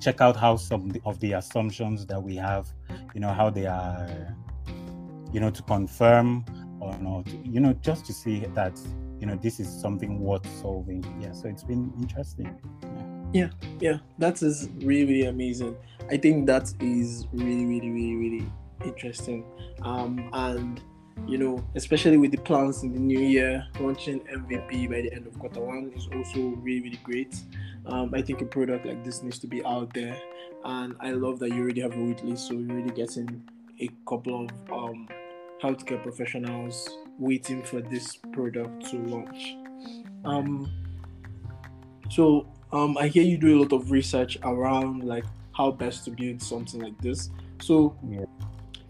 check 0.00 0.20
out 0.20 0.36
how 0.36 0.56
some 0.56 0.92
of 1.04 1.20
the 1.20 1.32
assumptions 1.32 2.06
that 2.06 2.20
we 2.20 2.34
have, 2.36 2.68
you 3.14 3.20
know, 3.20 3.28
how 3.28 3.50
they 3.50 3.66
are, 3.66 4.34
you 5.32 5.40
know, 5.40 5.50
to 5.50 5.62
confirm 5.62 6.44
or 6.80 6.96
not, 6.98 7.26
you 7.44 7.60
know, 7.60 7.72
just 7.74 8.06
to 8.06 8.12
see 8.12 8.40
that, 8.54 8.78
you 9.20 9.26
know, 9.26 9.36
this 9.36 9.60
is 9.60 9.68
something 9.68 10.18
worth 10.20 10.46
solving. 10.60 11.04
Yeah. 11.20 11.32
So 11.32 11.48
it's 11.48 11.64
been 11.64 11.92
interesting. 12.00 12.58
Yeah. 12.82 13.10
Yeah, 13.32 13.50
yeah, 13.78 13.98
that 14.18 14.42
is 14.42 14.68
really, 14.78 15.04
really 15.04 15.26
amazing. 15.26 15.76
I 16.10 16.16
think 16.16 16.46
that 16.46 16.72
is 16.80 17.28
really, 17.32 17.64
really, 17.64 17.90
really, 17.90 18.16
really 18.16 18.52
interesting. 18.84 19.44
Um, 19.82 20.28
and 20.32 20.80
you 21.28 21.38
know, 21.38 21.64
especially 21.76 22.16
with 22.16 22.32
the 22.32 22.38
plans 22.38 22.82
in 22.82 22.92
the 22.92 22.98
new 22.98 23.20
year, 23.20 23.64
launching 23.78 24.20
MVP 24.20 24.88
by 24.90 25.02
the 25.02 25.12
end 25.12 25.26
of 25.26 25.38
quarter 25.38 25.60
one 25.60 25.92
is 25.94 26.08
also 26.12 26.40
really, 26.40 26.80
really 26.80 27.00
great. 27.04 27.36
Um, 27.86 28.12
I 28.14 28.22
think 28.22 28.40
a 28.40 28.46
product 28.46 28.84
like 28.84 29.04
this 29.04 29.22
needs 29.22 29.38
to 29.40 29.46
be 29.46 29.64
out 29.64 29.94
there, 29.94 30.16
and 30.64 30.96
I 30.98 31.12
love 31.12 31.38
that 31.38 31.50
you 31.50 31.62
already 31.62 31.82
have 31.82 31.94
a 31.94 32.02
wait 32.02 32.24
list, 32.24 32.48
so 32.48 32.54
you're 32.54 32.76
really 32.76 32.90
getting 32.90 33.44
a 33.80 33.88
couple 34.08 34.44
of 34.44 34.50
um, 34.72 35.08
healthcare 35.62 36.02
professionals 36.02 36.88
waiting 37.20 37.62
for 37.62 37.80
this 37.80 38.16
product 38.32 38.90
to 38.90 38.96
launch. 38.96 39.56
Um, 40.24 40.70
so 42.10 42.48
um, 42.72 42.96
I 42.98 43.08
hear 43.08 43.22
you 43.22 43.38
do 43.38 43.58
a 43.58 43.62
lot 43.62 43.72
of 43.72 43.90
research 43.90 44.38
around 44.42 45.04
like 45.04 45.24
how 45.56 45.70
best 45.70 46.04
to 46.06 46.10
build 46.10 46.40
something 46.40 46.80
like 46.80 46.98
this. 47.00 47.30
So, 47.60 47.96
yeah. 48.08 48.24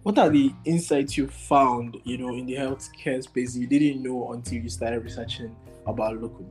what 0.02 0.18
are 0.18 0.30
the 0.30 0.52
insights 0.64 1.16
you 1.16 1.26
found, 1.26 1.96
you 2.04 2.18
know, 2.18 2.28
in 2.28 2.46
the 2.46 2.54
healthcare 2.54 3.22
space 3.22 3.56
you 3.56 3.66
didn't 3.66 4.02
know 4.02 4.32
until 4.32 4.62
you 4.62 4.68
started 4.68 5.02
researching 5.02 5.54
about 5.86 6.20
Loocum? 6.20 6.46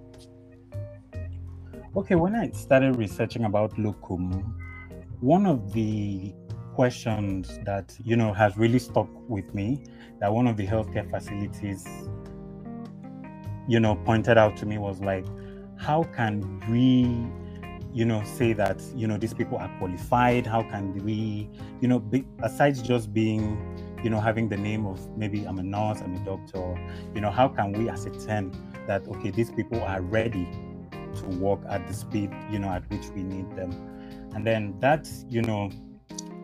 Okay, 1.96 2.16
when 2.16 2.36
I 2.36 2.52
started 2.52 2.98
researching 2.98 3.46
about 3.46 3.76
Loocum, 3.76 4.54
one 5.22 5.46
of 5.46 5.74
the 5.74 6.34
questions 6.74 7.60
that 7.66 7.94
you 8.06 8.16
know 8.16 8.32
has 8.32 8.56
really 8.58 8.80
stuck 8.80 9.10
with 9.28 9.54
me 9.54 9.84
that 10.20 10.34
one 10.34 10.48
of 10.48 10.58
the 10.58 10.66
healthcare 10.66 11.10
facilities 11.10 11.88
you 13.68 13.80
know 13.80 13.96
pointed 13.96 14.38
out 14.38 14.58
to 14.58 14.66
me 14.66 14.78
was 14.78 15.00
like 15.00 15.26
how 15.78 16.04
can 16.04 16.62
we 16.70 17.28
you 17.94 18.06
know 18.06 18.24
say 18.24 18.54
that 18.54 18.82
you 18.96 19.08
know 19.08 19.18
these 19.18 19.34
people 19.34 19.58
are 19.58 19.72
qualified? 19.80 20.46
How 20.46 20.62
can 20.62 20.94
we 21.04 21.50
you 21.82 21.88
know 21.88 22.00
be, 22.00 22.26
aside 22.44 22.76
just 22.84 23.14
being 23.14 23.58
you 24.04 24.10
know 24.10 24.20
having 24.20 24.48
the 24.48 24.58
name 24.58 24.86
of 24.86 25.00
maybe 25.18 25.44
i'm 25.44 25.60
a 25.60 25.64
nurse 25.64 26.00
i'm 26.00 26.16
a 26.16 26.20
doctor 26.20 26.74
you 27.14 27.20
know 27.20 27.30
how 27.30 27.50
can 27.50 27.74
we 27.74 27.90
ascertain 27.90 28.50
that 28.88 29.06
okay 29.10 29.30
these 29.30 29.52
people 29.52 29.82
are 29.84 30.02
ready 30.02 30.48
to 31.16 31.26
work 31.40 31.60
at 31.70 31.86
the 31.88 31.94
speed 31.94 32.32
you 32.50 32.60
know 32.60 32.70
at 32.70 32.90
which 32.90 33.08
we 33.10 33.24
need 33.24 33.50
them? 33.56 33.72
And 34.36 34.46
then 34.46 34.76
that 34.80 35.10
you 35.28 35.42
know 35.42 35.70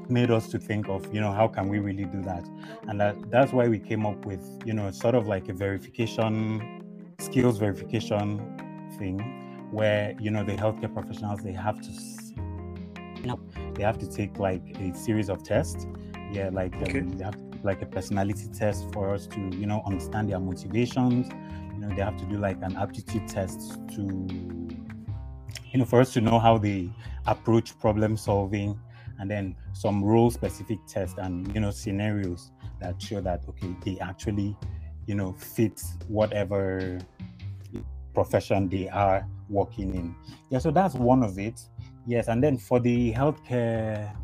made 0.09 0.31
us 0.31 0.47
to 0.49 0.59
think 0.59 0.87
of 0.87 1.13
you 1.13 1.21
know 1.21 1.31
how 1.31 1.47
can 1.47 1.67
we 1.67 1.79
really 1.79 2.05
do 2.05 2.21
that? 2.23 2.47
And 2.87 2.99
that 2.99 3.15
that's 3.29 3.51
why 3.51 3.67
we 3.67 3.79
came 3.79 4.05
up 4.05 4.25
with 4.25 4.43
you 4.65 4.73
know 4.73 4.91
sort 4.91 5.15
of 5.15 5.27
like 5.27 5.49
a 5.49 5.53
verification 5.53 6.83
skills 7.19 7.57
verification 7.57 8.39
thing 8.97 9.19
where 9.71 10.15
you 10.19 10.31
know 10.31 10.43
the 10.43 10.53
healthcare 10.53 10.93
professionals 10.93 11.41
they 11.41 11.51
have 11.53 11.81
to 11.81 11.91
you 13.25 13.31
know, 13.31 13.39
they 13.73 13.83
have 13.83 13.97
to 13.97 14.07
take 14.07 14.37
like 14.37 14.61
a 14.79 14.93
series 14.95 15.29
of 15.29 15.43
tests. 15.43 15.87
Yeah 16.31 16.49
like 16.51 16.75
um, 16.75 17.09
they 17.17 17.23
have 17.23 17.35
to, 17.35 17.59
like 17.63 17.81
a 17.81 17.85
personality 17.85 18.47
test 18.53 18.85
for 18.93 19.13
us 19.13 19.25
to 19.27 19.39
you 19.55 19.65
know 19.65 19.81
understand 19.85 20.29
their 20.29 20.39
motivations. 20.39 21.29
You 21.73 21.79
know 21.79 21.89
they 21.95 22.01
have 22.01 22.17
to 22.17 22.25
do 22.25 22.37
like 22.37 22.57
an 22.61 22.75
aptitude 22.75 23.27
test 23.27 23.79
to 23.95 24.01
you 25.71 25.79
know 25.79 25.85
for 25.85 26.01
us 26.01 26.13
to 26.13 26.21
know 26.21 26.39
how 26.39 26.57
they 26.57 26.89
approach 27.25 27.77
problem 27.79 28.17
solving 28.17 28.79
and 29.19 29.29
then 29.29 29.55
some 29.73 30.03
role 30.03 30.29
specific 30.29 30.79
tests 30.87 31.15
and 31.17 31.53
you 31.53 31.61
know 31.61 31.71
scenarios 31.71 32.51
that 32.81 33.01
show 33.01 33.21
that 33.21 33.43
okay 33.47 33.75
they 33.83 33.97
actually 33.99 34.55
you 35.07 35.15
know 35.15 35.33
fit 35.33 35.81
whatever 36.07 36.99
profession 38.13 38.69
they 38.69 38.87
are 38.89 39.27
working 39.49 39.93
in. 39.93 40.15
Yeah 40.49 40.59
so 40.59 40.71
that's 40.71 40.95
one 40.95 41.23
of 41.23 41.37
it. 41.37 41.61
Yes 42.07 42.27
and 42.27 42.43
then 42.43 42.57
for 42.57 42.79
the 42.79 43.13
healthcare 43.13 44.15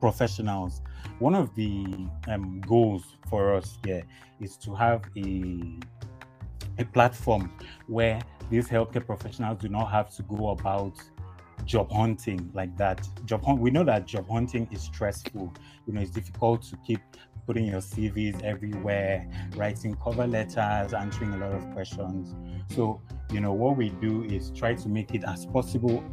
professionals 0.00 0.82
one 1.18 1.34
of 1.34 1.54
the 1.54 1.86
um, 2.28 2.60
goals 2.66 3.16
for 3.28 3.54
us 3.54 3.78
here 3.84 4.04
is 4.40 4.56
to 4.58 4.74
have 4.74 5.02
a 5.16 5.78
a 6.78 6.84
platform 6.84 7.50
where 7.86 8.20
these 8.50 8.68
healthcare 8.68 9.04
professionals 9.04 9.58
do 9.58 9.68
not 9.68 9.90
have 9.90 10.10
to 10.10 10.22
go 10.24 10.50
about 10.50 10.92
job 11.66 11.90
hunting 11.92 12.50
like 12.54 12.76
that. 12.78 13.06
Job 13.24 13.44
hunt, 13.44 13.60
we 13.60 13.70
know 13.70 13.84
that 13.84 14.06
job 14.06 14.28
hunting 14.28 14.68
is 14.70 14.82
stressful. 14.82 15.52
You 15.86 15.92
know, 15.92 16.00
it's 16.00 16.10
difficult 16.10 16.62
to 16.62 16.76
keep 16.86 17.00
putting 17.46 17.66
your 17.66 17.80
CVs 17.80 18.42
everywhere, 18.42 19.28
writing 19.56 19.96
cover 20.02 20.26
letters, 20.26 20.92
answering 20.92 21.34
a 21.34 21.36
lot 21.36 21.52
of 21.52 21.70
questions. 21.72 22.34
So, 22.74 23.00
you 23.30 23.40
know, 23.40 23.52
what 23.52 23.76
we 23.76 23.90
do 23.90 24.24
is 24.24 24.50
try 24.50 24.74
to 24.74 24.88
make 24.88 25.14
it 25.14 25.22
as 25.24 25.46
possible 25.46 26.04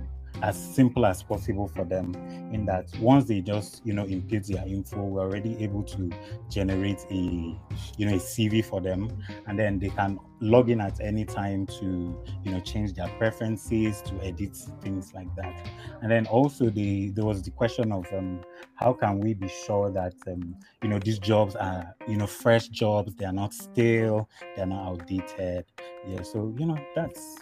as 0.44 0.76
simple 0.76 1.06
as 1.06 1.24
possible 1.24 1.68
for 1.68 1.86
them 1.86 2.14
in 2.52 2.66
that 2.66 2.86
once 3.00 3.26
they 3.26 3.42
just 3.42 3.82
you 3.86 3.94
know 3.94 4.06
input 4.06 4.44
their 4.44 4.66
info 4.68 5.02
we're 5.02 5.22
already 5.22 5.56
able 5.64 5.82
to 5.82 6.12
generate 6.50 7.00
a 7.10 7.58
you 7.98 8.06
know 8.06 8.14
a 8.14 8.20
cv 8.20 8.64
for 8.64 8.82
them. 8.82 9.10
And 9.48 9.58
then 9.58 9.80
they 9.80 9.90
can 9.90 10.20
log 10.40 10.70
in 10.70 10.82
at 10.82 11.00
any 11.00 11.26
time 11.26 11.66
to 11.68 12.22
you 12.44 12.52
know 12.52 12.60
change 12.60 12.94
their 12.94 13.08
preferences 13.18 14.02
to 14.04 14.16
edit 14.24 14.56
things 14.82 15.14
like 15.14 15.34
that. 15.36 15.68
And 16.02 16.12
then 16.12 16.28
also 16.28 16.70
the 16.70 17.10
there 17.12 17.26
was 17.26 17.42
the 17.44 17.52
question 17.52 17.92
of 17.92 18.06
um, 18.14 18.42
how 18.76 18.94
can 18.94 19.20
we 19.20 19.34
be 19.34 19.48
sure 19.48 19.92
that 19.92 20.14
um, 20.28 20.56
you 20.82 20.90
know 20.90 21.00
these 21.00 21.20
jobs 21.20 21.56
are 21.56 21.96
you 22.08 22.18
know 22.18 22.28
fresh 22.28 22.68
jobs 22.68 23.16
they 23.16 23.26
are 23.26 23.34
not 23.34 23.54
stale 23.54 24.30
they're 24.56 24.66
not 24.66 24.88
outdated? 24.88 25.66
Yeah 26.08 26.24
so 26.24 26.54
you 26.58 26.66
know 26.66 26.78
that's 26.96 27.38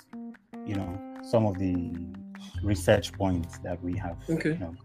you 0.65 0.75
know 0.75 1.10
some 1.23 1.45
of 1.45 1.57
the 1.57 1.93
research 2.63 3.13
points 3.13 3.57
that 3.59 3.81
we 3.83 3.97
have. 3.97 4.17
Okay. 4.29 4.49
You 4.49 4.57
know, 4.57 4.75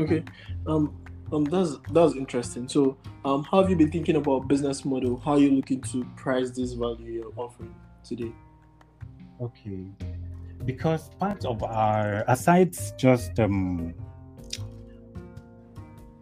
okay. 0.00 0.24
Um, 0.66 1.02
um, 1.32 1.44
that's 1.44 1.76
that's 1.92 2.14
interesting. 2.14 2.68
So, 2.68 2.96
um, 3.24 3.42
how 3.44 3.60
have 3.60 3.70
you 3.70 3.76
been 3.76 3.90
thinking 3.90 4.16
about 4.16 4.46
business 4.48 4.84
model? 4.84 5.18
How 5.18 5.32
are 5.32 5.38
you 5.38 5.50
looking 5.50 5.80
to 5.82 6.04
price 6.16 6.50
this 6.50 6.72
value 6.72 7.12
you're 7.12 7.32
offering 7.36 7.74
today? 8.04 8.32
Okay, 9.40 9.86
because 10.64 11.10
part 11.18 11.44
of 11.44 11.62
our 11.62 12.24
aside 12.28 12.76
just 12.96 13.38
um 13.40 13.92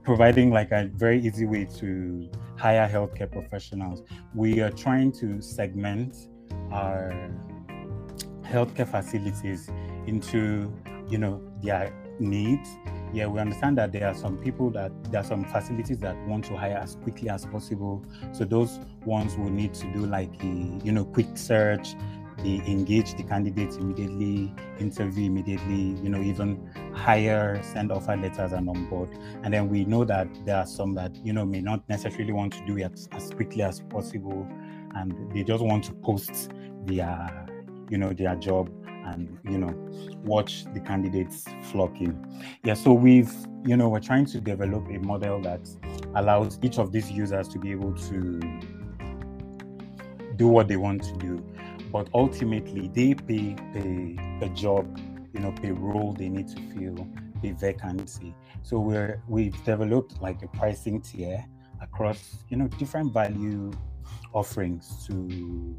providing 0.04 0.50
like 0.50 0.70
a 0.70 0.90
very 0.94 1.20
easy 1.20 1.46
way 1.46 1.64
to 1.64 2.28
hire 2.56 2.88
healthcare 2.88 3.30
professionals, 3.30 4.02
we 4.34 4.60
are 4.60 4.70
trying 4.70 5.12
to 5.12 5.40
segment 5.40 6.28
our 6.70 7.30
healthcare 8.44 8.88
facilities 8.88 9.70
into 10.06 10.72
you 11.08 11.18
know 11.18 11.40
their 11.62 11.92
needs. 12.18 12.68
Yeah 13.12 13.26
we 13.26 13.40
understand 13.40 13.78
that 13.78 13.92
there 13.92 14.08
are 14.08 14.14
some 14.14 14.38
people 14.38 14.70
that 14.70 14.92
there 15.10 15.20
are 15.20 15.24
some 15.24 15.44
facilities 15.44 15.98
that 15.98 16.16
want 16.26 16.44
to 16.46 16.56
hire 16.56 16.76
as 16.76 16.96
quickly 16.96 17.28
as 17.28 17.46
possible. 17.46 18.04
So 18.32 18.44
those 18.44 18.80
ones 19.04 19.36
will 19.36 19.50
need 19.50 19.74
to 19.74 19.92
do 19.92 20.06
like 20.06 20.42
a 20.42 20.46
you 20.46 20.92
know 20.92 21.04
quick 21.04 21.36
search 21.36 21.94
they 22.38 22.60
engage 22.66 23.14
the 23.14 23.22
candidates 23.22 23.76
immediately 23.76 24.52
interview 24.78 25.26
immediately 25.26 25.96
you 26.02 26.10
know 26.10 26.20
even 26.20 26.68
hire 26.92 27.60
send 27.62 27.92
offer 27.92 28.16
letters 28.16 28.52
and 28.52 28.68
on 28.68 28.86
board 28.90 29.08
and 29.44 29.54
then 29.54 29.68
we 29.68 29.84
know 29.84 30.04
that 30.04 30.28
there 30.44 30.56
are 30.56 30.66
some 30.66 30.94
that 30.94 31.14
you 31.24 31.32
know 31.32 31.44
may 31.44 31.60
not 31.60 31.88
necessarily 31.88 32.32
want 32.32 32.52
to 32.52 32.66
do 32.66 32.76
it 32.76 32.92
as, 32.92 33.08
as 33.12 33.30
quickly 33.30 33.62
as 33.62 33.80
possible. 33.80 34.46
And 34.96 35.32
they 35.32 35.42
just 35.42 35.62
want 35.62 35.84
to 35.84 35.92
post 35.92 36.50
their 36.84 37.43
you 37.94 37.98
know 37.98 38.12
their 38.12 38.34
job 38.34 38.68
and 39.06 39.38
you 39.44 39.56
know 39.56 39.72
watch 40.24 40.64
the 40.74 40.80
candidates 40.80 41.44
flock 41.70 42.00
in. 42.00 42.12
Yeah 42.64 42.74
so 42.74 42.92
we've 42.92 43.32
you 43.64 43.76
know 43.76 43.88
we're 43.88 44.00
trying 44.00 44.26
to 44.26 44.40
develop 44.40 44.88
a 44.88 44.98
model 44.98 45.40
that 45.42 45.68
allows 46.16 46.58
each 46.60 46.78
of 46.80 46.90
these 46.90 47.08
users 47.08 47.46
to 47.50 47.58
be 47.60 47.70
able 47.70 47.94
to 48.08 48.40
do 50.34 50.48
what 50.48 50.66
they 50.66 50.76
want 50.76 51.04
to 51.04 51.16
do. 51.18 51.36
But 51.92 52.08
ultimately 52.12 52.88
they 52.88 53.14
pay 53.14 53.54
a, 53.76 54.44
a 54.44 54.48
job 54.48 54.98
you 55.32 55.38
know 55.38 55.54
a 55.62 55.70
role 55.70 56.12
they 56.12 56.28
need 56.28 56.48
to 56.48 56.60
fill 56.72 57.06
a 57.44 57.52
vacancy. 57.52 58.34
So 58.62 58.80
we're 58.80 59.22
we've 59.28 59.56
developed 59.64 60.20
like 60.20 60.42
a 60.42 60.48
pricing 60.48 61.00
tier 61.00 61.44
across 61.80 62.38
you 62.48 62.56
know 62.56 62.66
different 62.66 63.12
value 63.12 63.70
offerings 64.32 65.06
to 65.06 65.76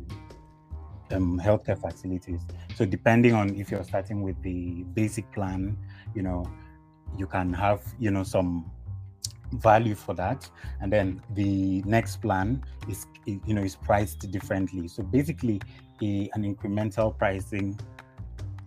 um, 1.11 1.39
healthcare 1.39 1.79
facilities. 1.79 2.41
So 2.75 2.85
depending 2.85 3.33
on 3.33 3.55
if 3.55 3.71
you're 3.71 3.83
starting 3.83 4.21
with 4.21 4.41
the 4.41 4.83
basic 4.93 5.31
plan, 5.31 5.77
you 6.13 6.21
know, 6.21 6.49
you 7.17 7.27
can 7.27 7.53
have 7.53 7.81
you 7.99 8.11
know 8.11 8.23
some 8.23 8.71
value 9.53 9.95
for 9.95 10.13
that, 10.15 10.49
and 10.81 10.91
then 10.91 11.21
the 11.33 11.81
next 11.85 12.17
plan 12.17 12.63
is 12.89 13.05
you 13.25 13.53
know 13.53 13.61
is 13.61 13.75
priced 13.75 14.29
differently. 14.31 14.87
So 14.87 15.03
basically, 15.03 15.61
a, 16.01 16.29
an 16.33 16.43
incremental 16.43 17.17
pricing, 17.17 17.79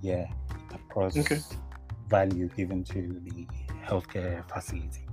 yeah, 0.03 0.27
across 0.73 1.17
okay. 1.17 1.41
value 2.09 2.49
given 2.57 2.85
to 2.85 3.21
the 3.25 3.47
healthcare 3.87 4.49
facility. 4.49 5.07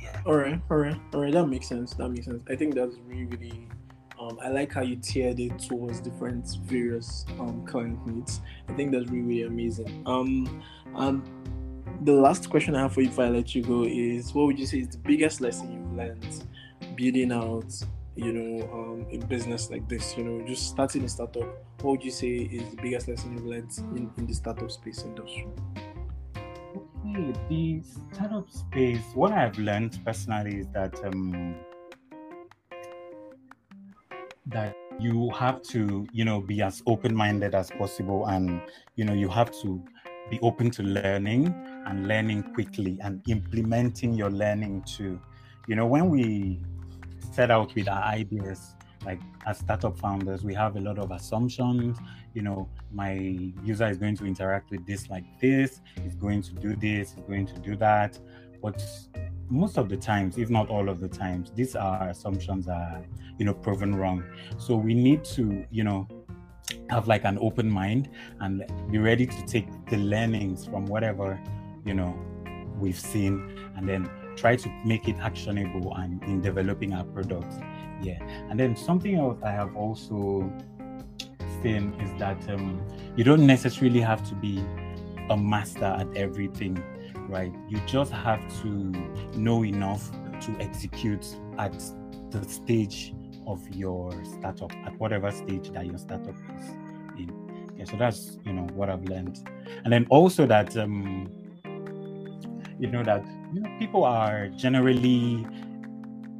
Yeah. 0.00 0.20
All 0.26 0.36
right, 0.36 0.60
all 0.70 0.76
right, 0.76 1.00
all 1.14 1.22
right. 1.22 1.32
That 1.32 1.46
makes 1.46 1.68
sense. 1.68 1.94
That 1.94 2.10
makes 2.10 2.26
sense. 2.26 2.42
I 2.48 2.56
think 2.56 2.74
that's 2.74 2.96
really, 3.06 3.24
really 3.24 3.68
um, 4.24 4.38
I 4.42 4.48
like 4.48 4.72
how 4.72 4.82
you 4.82 4.96
tiered 4.96 5.38
it 5.38 5.58
towards 5.58 6.00
different 6.00 6.56
various 6.62 7.26
um, 7.38 7.64
client 7.66 8.06
needs. 8.06 8.40
I 8.68 8.72
think 8.72 8.92
that's 8.92 9.10
really, 9.10 9.22
really 9.22 9.42
amazing. 9.42 10.02
Um, 10.06 10.62
and 10.96 11.22
the 12.02 12.12
last 12.12 12.48
question 12.48 12.74
I 12.74 12.82
have 12.82 12.94
for 12.94 13.02
you 13.02 13.08
before 13.08 13.24
I 13.24 13.28
let 13.28 13.54
you 13.54 13.62
go 13.62 13.84
is 13.84 14.32
what 14.32 14.46
would 14.46 14.58
you 14.58 14.66
say 14.66 14.78
is 14.80 14.88
the 14.88 14.98
biggest 14.98 15.40
lesson 15.40 15.72
you've 15.72 15.92
learned 15.92 16.44
building 16.96 17.32
out, 17.32 17.72
you 18.16 18.32
know, 18.32 18.72
um, 18.72 19.06
a 19.10 19.18
business 19.26 19.70
like 19.70 19.88
this? 19.88 20.16
You 20.16 20.24
know, 20.24 20.46
just 20.46 20.68
starting 20.68 21.04
a 21.04 21.08
startup. 21.08 21.46
What 21.82 21.92
would 21.92 22.04
you 22.04 22.10
say 22.10 22.28
is 22.28 22.70
the 22.70 22.80
biggest 22.80 23.08
lesson 23.08 23.34
you've 23.34 23.46
learned 23.46 23.72
in, 23.96 24.10
in 24.16 24.26
the 24.26 24.34
startup 24.34 24.70
space 24.70 25.02
industry? 25.02 25.48
Okay, 27.06 27.32
the 27.50 27.82
startup 28.12 28.50
space, 28.50 29.02
what 29.14 29.32
I've 29.32 29.58
learned 29.58 29.98
personally 30.04 30.60
is 30.60 30.68
that 30.68 30.98
um, 31.04 31.54
that 34.46 34.76
you 35.00 35.30
have 35.30 35.62
to 35.62 36.06
you 36.12 36.24
know 36.24 36.40
be 36.40 36.62
as 36.62 36.82
open-minded 36.86 37.54
as 37.54 37.70
possible 37.70 38.26
and 38.26 38.60
you 38.96 39.04
know 39.04 39.14
you 39.14 39.28
have 39.28 39.50
to 39.62 39.82
be 40.30 40.38
open 40.40 40.70
to 40.70 40.82
learning 40.82 41.46
and 41.86 42.08
learning 42.08 42.42
quickly 42.54 42.98
and 43.02 43.22
implementing 43.28 44.14
your 44.14 44.30
learning 44.30 44.82
too. 44.82 45.20
You 45.66 45.76
know 45.76 45.86
when 45.86 46.08
we 46.10 46.60
set 47.32 47.50
out 47.50 47.74
with 47.74 47.88
our 47.88 48.02
ideas 48.02 48.74
like 49.04 49.20
as 49.46 49.58
startup 49.58 49.98
founders 49.98 50.44
we 50.44 50.54
have 50.54 50.76
a 50.76 50.80
lot 50.80 50.98
of 50.98 51.10
assumptions. 51.10 51.98
You 52.34 52.42
know 52.42 52.68
my 52.92 53.12
user 53.64 53.88
is 53.88 53.98
going 53.98 54.16
to 54.16 54.26
interact 54.26 54.70
with 54.70 54.86
this 54.86 55.10
like 55.10 55.24
this 55.40 55.80
is 56.04 56.14
going 56.14 56.42
to 56.42 56.52
do 56.52 56.76
this 56.76 57.14
is 57.14 57.22
going 57.26 57.46
to 57.46 57.58
do 57.60 57.76
that. 57.76 58.18
But 58.62 58.82
most 59.48 59.78
of 59.78 59.88
the 59.88 59.96
times, 59.96 60.38
if 60.38 60.50
not 60.50 60.68
all 60.68 60.88
of 60.88 61.00
the 61.00 61.08
times, 61.08 61.50
these 61.54 61.76
are 61.76 62.08
assumptions 62.08 62.68
are, 62.68 63.04
you 63.38 63.44
know, 63.44 63.54
proven 63.54 63.94
wrong. 63.94 64.24
So 64.58 64.76
we 64.76 64.94
need 64.94 65.24
to, 65.36 65.64
you 65.70 65.84
know, 65.84 66.08
have 66.90 67.08
like 67.08 67.24
an 67.24 67.38
open 67.40 67.70
mind 67.70 68.10
and 68.40 68.64
be 68.90 68.98
ready 68.98 69.26
to 69.26 69.46
take 69.46 69.66
the 69.86 69.98
learnings 69.98 70.66
from 70.66 70.86
whatever, 70.86 71.40
you 71.84 71.94
know, 71.94 72.18
we've 72.78 72.98
seen 72.98 73.58
and 73.76 73.88
then 73.88 74.08
try 74.36 74.56
to 74.56 74.68
make 74.84 75.08
it 75.08 75.16
actionable 75.18 75.94
and 75.96 76.22
in 76.24 76.40
developing 76.40 76.92
our 76.92 77.04
products. 77.04 77.56
Yeah. 78.02 78.18
And 78.50 78.58
then 78.58 78.76
something 78.76 79.16
else 79.16 79.38
I 79.42 79.50
have 79.50 79.76
also 79.76 80.52
seen 81.62 81.94
is 82.00 82.18
that 82.18 82.48
um, 82.50 82.82
you 83.16 83.24
don't 83.24 83.46
necessarily 83.46 84.00
have 84.00 84.26
to 84.28 84.34
be 84.34 84.62
a 85.30 85.36
master 85.36 85.84
at 85.84 86.14
everything 86.16 86.82
right? 87.28 87.52
You 87.68 87.80
just 87.86 88.12
have 88.12 88.40
to 88.62 88.68
know 89.36 89.64
enough 89.64 90.10
to 90.42 90.56
execute 90.60 91.26
at 91.58 91.72
the 92.30 92.46
stage 92.48 93.14
of 93.46 93.66
your 93.74 94.12
startup, 94.24 94.72
at 94.84 94.98
whatever 94.98 95.30
stage 95.30 95.70
that 95.70 95.86
your 95.86 95.98
startup 95.98 96.34
is 96.58 96.68
in. 97.18 97.74
Yeah, 97.76 97.84
so 97.84 97.96
that's 97.96 98.38
you 98.44 98.52
know 98.52 98.66
what 98.74 98.88
I've 98.88 99.04
learned, 99.04 99.48
and 99.84 99.92
then 99.92 100.06
also 100.10 100.46
that 100.46 100.76
um, 100.76 101.28
you 102.78 102.86
know 102.88 103.02
that 103.02 103.24
you 103.52 103.60
know 103.60 103.78
people 103.78 104.04
are 104.04 104.48
generally 104.48 105.46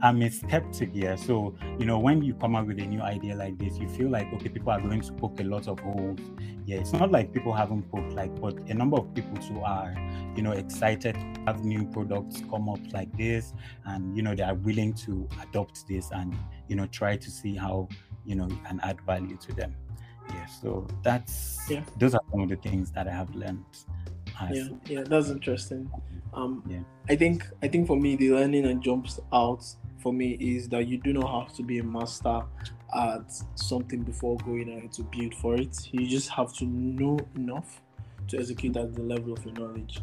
I'm 0.04 0.20
a 0.20 0.30
skeptic 0.30 0.92
here. 0.92 1.16
So, 1.16 1.54
you 1.78 1.86
know, 1.86 1.98
when 1.98 2.22
you 2.22 2.34
come 2.34 2.54
up 2.54 2.66
with 2.66 2.78
a 2.78 2.84
new 2.84 3.00
idea 3.00 3.34
like 3.34 3.56
this, 3.58 3.78
you 3.78 3.88
feel 3.88 4.10
like, 4.10 4.30
okay, 4.34 4.50
people 4.50 4.70
are 4.70 4.78
going 4.78 5.00
to 5.00 5.12
poke 5.14 5.40
a 5.40 5.44
lot 5.44 5.66
of 5.66 5.80
holes. 5.80 6.20
Yeah, 6.66 6.76
it's 6.76 6.92
not 6.92 7.10
like 7.10 7.32
people 7.32 7.54
haven't 7.54 7.90
poked, 7.90 8.12
like, 8.12 8.38
but 8.38 8.54
a 8.68 8.74
number 8.74 8.98
of 8.98 9.14
people 9.14 9.38
too 9.38 9.62
are, 9.62 9.94
you 10.36 10.42
know, 10.42 10.52
excited 10.52 11.14
to 11.14 11.40
have 11.46 11.64
new 11.64 11.86
products 11.86 12.42
come 12.50 12.68
up 12.68 12.80
like 12.92 13.16
this. 13.16 13.54
And, 13.86 14.14
you 14.14 14.22
know, 14.22 14.34
they 14.34 14.42
are 14.42 14.54
willing 14.54 14.92
to 15.06 15.26
adopt 15.40 15.88
this 15.88 16.10
and, 16.10 16.36
you 16.68 16.76
know, 16.76 16.84
try 16.88 17.16
to 17.16 17.30
see 17.30 17.56
how, 17.56 17.88
you 18.26 18.34
know, 18.34 18.46
you 18.46 18.58
can 18.66 18.80
add 18.82 19.00
value 19.06 19.38
to 19.38 19.54
them. 19.54 19.74
Yeah, 20.28 20.44
so 20.44 20.86
that's, 21.02 21.60
yeah. 21.70 21.82
those 21.98 22.14
are 22.14 22.20
some 22.30 22.42
of 22.42 22.50
the 22.50 22.56
things 22.56 22.90
that 22.90 23.08
I 23.08 23.12
have 23.12 23.34
learned. 23.34 23.64
yeah, 24.52 24.68
yeah, 24.84 25.02
that's 25.06 25.30
interesting. 25.30 25.90
Um, 26.34 26.62
yeah. 26.68 26.80
I 27.08 27.16
think 27.16 27.46
I 27.62 27.68
think 27.68 27.86
for 27.86 27.96
me 27.96 28.16
the 28.16 28.32
learning 28.32 28.64
that 28.64 28.80
jumps 28.80 29.20
out 29.32 29.64
for 30.04 30.12
me 30.12 30.32
is 30.32 30.68
that 30.68 30.86
you 30.86 30.98
do 30.98 31.14
not 31.14 31.46
have 31.46 31.56
to 31.56 31.62
be 31.62 31.78
a 31.78 31.82
master 31.82 32.42
at 32.94 33.24
something 33.54 34.02
before 34.02 34.36
going 34.44 34.68
ahead 34.70 34.92
to 34.92 35.02
build 35.02 35.34
for 35.36 35.56
it. 35.56 35.88
You 35.92 36.06
just 36.06 36.28
have 36.28 36.52
to 36.58 36.66
know 36.66 37.18
enough 37.34 37.80
to 38.28 38.38
execute 38.38 38.76
at 38.76 38.94
the 38.94 39.02
level 39.02 39.32
of 39.32 39.44
your 39.44 39.54
knowledge, 39.54 40.00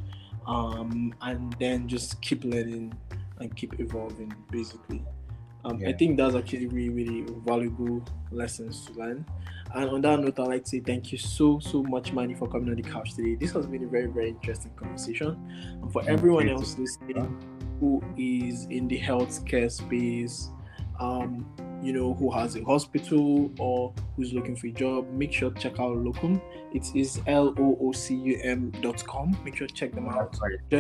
um, 0.48 1.14
and 1.22 1.56
then 1.60 1.88
just 1.88 2.20
keep 2.22 2.44
learning 2.44 2.94
and 3.40 3.56
keep 3.56 3.80
evolving. 3.80 4.34
Basically, 4.50 5.04
um, 5.66 5.80
yeah. 5.80 5.90
I 5.90 5.94
think 5.94 6.18
that's 6.18 6.36
actually 6.36 6.68
really 6.68 6.90
really 6.90 7.26
valuable 7.46 8.04
lessons 8.32 8.86
to 8.88 8.94
learn. 8.94 9.24
And 9.74 9.90
on 9.90 10.02
that 10.02 10.20
note, 10.20 10.40
I'd 10.40 10.48
like 10.48 10.64
to 10.64 10.70
say 10.70 10.80
thank 10.82 11.14
you 11.14 11.18
so, 11.18 11.60
so 11.60 11.82
much, 11.82 12.12
Manny, 12.12 12.34
for 12.34 12.46
coming 12.46 12.70
on 12.70 12.76
the 12.76 12.82
couch 12.82 13.14
today. 13.14 13.36
This 13.36 13.52
has 13.54 13.66
been 13.68 13.86
a 13.86 13.88
very, 13.88 14.08
very 14.08 14.30
interesting 14.30 14.74
conversation. 14.76 15.38
And 15.82 15.94
for 15.94 16.04
everyone 16.10 16.50
else 16.50 16.78
listening 16.78 17.38
who 17.82 18.02
is 18.16 18.66
in 18.66 18.88
the 18.88 18.98
healthcare 18.98 19.70
space, 19.70 20.50
um, 21.00 21.46
you 21.82 21.92
know, 21.92 22.14
who 22.14 22.32
has 22.32 22.56
a 22.56 22.64
hospital 22.64 23.52
or 23.60 23.92
who's 24.16 24.34
looking 24.34 24.56
for 24.56 24.68
a 24.68 24.72
job, 24.72 25.12
make 25.12 25.34
sure 25.34 25.50
to 25.50 25.60
check 25.60 25.80
out 25.80 25.98
Loocum. 25.98 26.40
It 26.74 26.96
is 26.96 27.20
L 27.26 27.56
O 27.58 27.78
O 27.82 27.92
C 27.92 28.14
U 28.14 28.40
M 28.44 28.72
dot 28.82 29.04
com. 29.06 29.36
Make 29.44 29.58
sure 29.58 29.68
to 29.68 29.74
check 29.74 29.94
them 29.94 30.08
out. 30.08 30.38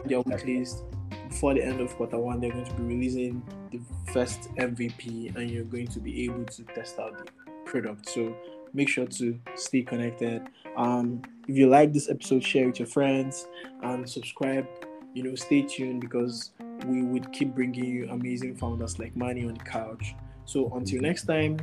Join 0.08 0.24
their 0.25 0.38
list. 0.46 0.84
Before 1.27 1.55
the 1.55 1.63
end 1.63 1.81
of 1.81 1.89
quarter 1.96 2.20
one, 2.20 2.39
they're 2.39 2.51
going 2.51 2.65
to 2.65 2.74
be 2.75 2.84
releasing 2.84 3.41
the 3.72 3.81
first 4.13 4.53
MVP, 4.55 5.36
and 5.36 5.50
you're 5.50 5.63
going 5.63 5.88
to 5.88 6.00
be 6.00 6.25
able 6.25 6.46
to 6.46 6.63
test 6.75 7.00
out 7.00 7.17
the 7.17 7.51
product. 7.65 8.08
So 8.10 8.36
make 8.74 8.89
sure 8.89 9.08
to 9.08 9.39
stay 9.55 9.81
connected. 9.81 10.43
Um, 10.77 11.24
if 11.48 11.58
you 11.58 11.67
like 11.67 11.93
this 11.93 12.10
episode, 12.10 12.43
share 12.43 12.67
with 12.67 12.79
your 12.79 12.88
friends 12.88 13.48
and 13.81 14.08
subscribe. 14.08 14.67
You 15.13 15.24
know, 15.24 15.36
stay 15.36 15.63
tuned 15.63 16.01
because 16.01 16.51
we 16.85 17.03
would 17.03 17.31
keep 17.31 17.53
bringing 17.55 17.85
you 17.85 18.09
amazing 18.09 18.55
founders 18.55 19.00
like 19.00 19.15
Manny 19.15 19.45
on 19.45 19.53
the 19.53 19.63
couch. 19.63 20.15
So 20.45 20.71
until 20.75 21.01
next 21.01 21.25
time, 21.25 21.57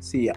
see 0.00 0.26
ya. 0.26 0.34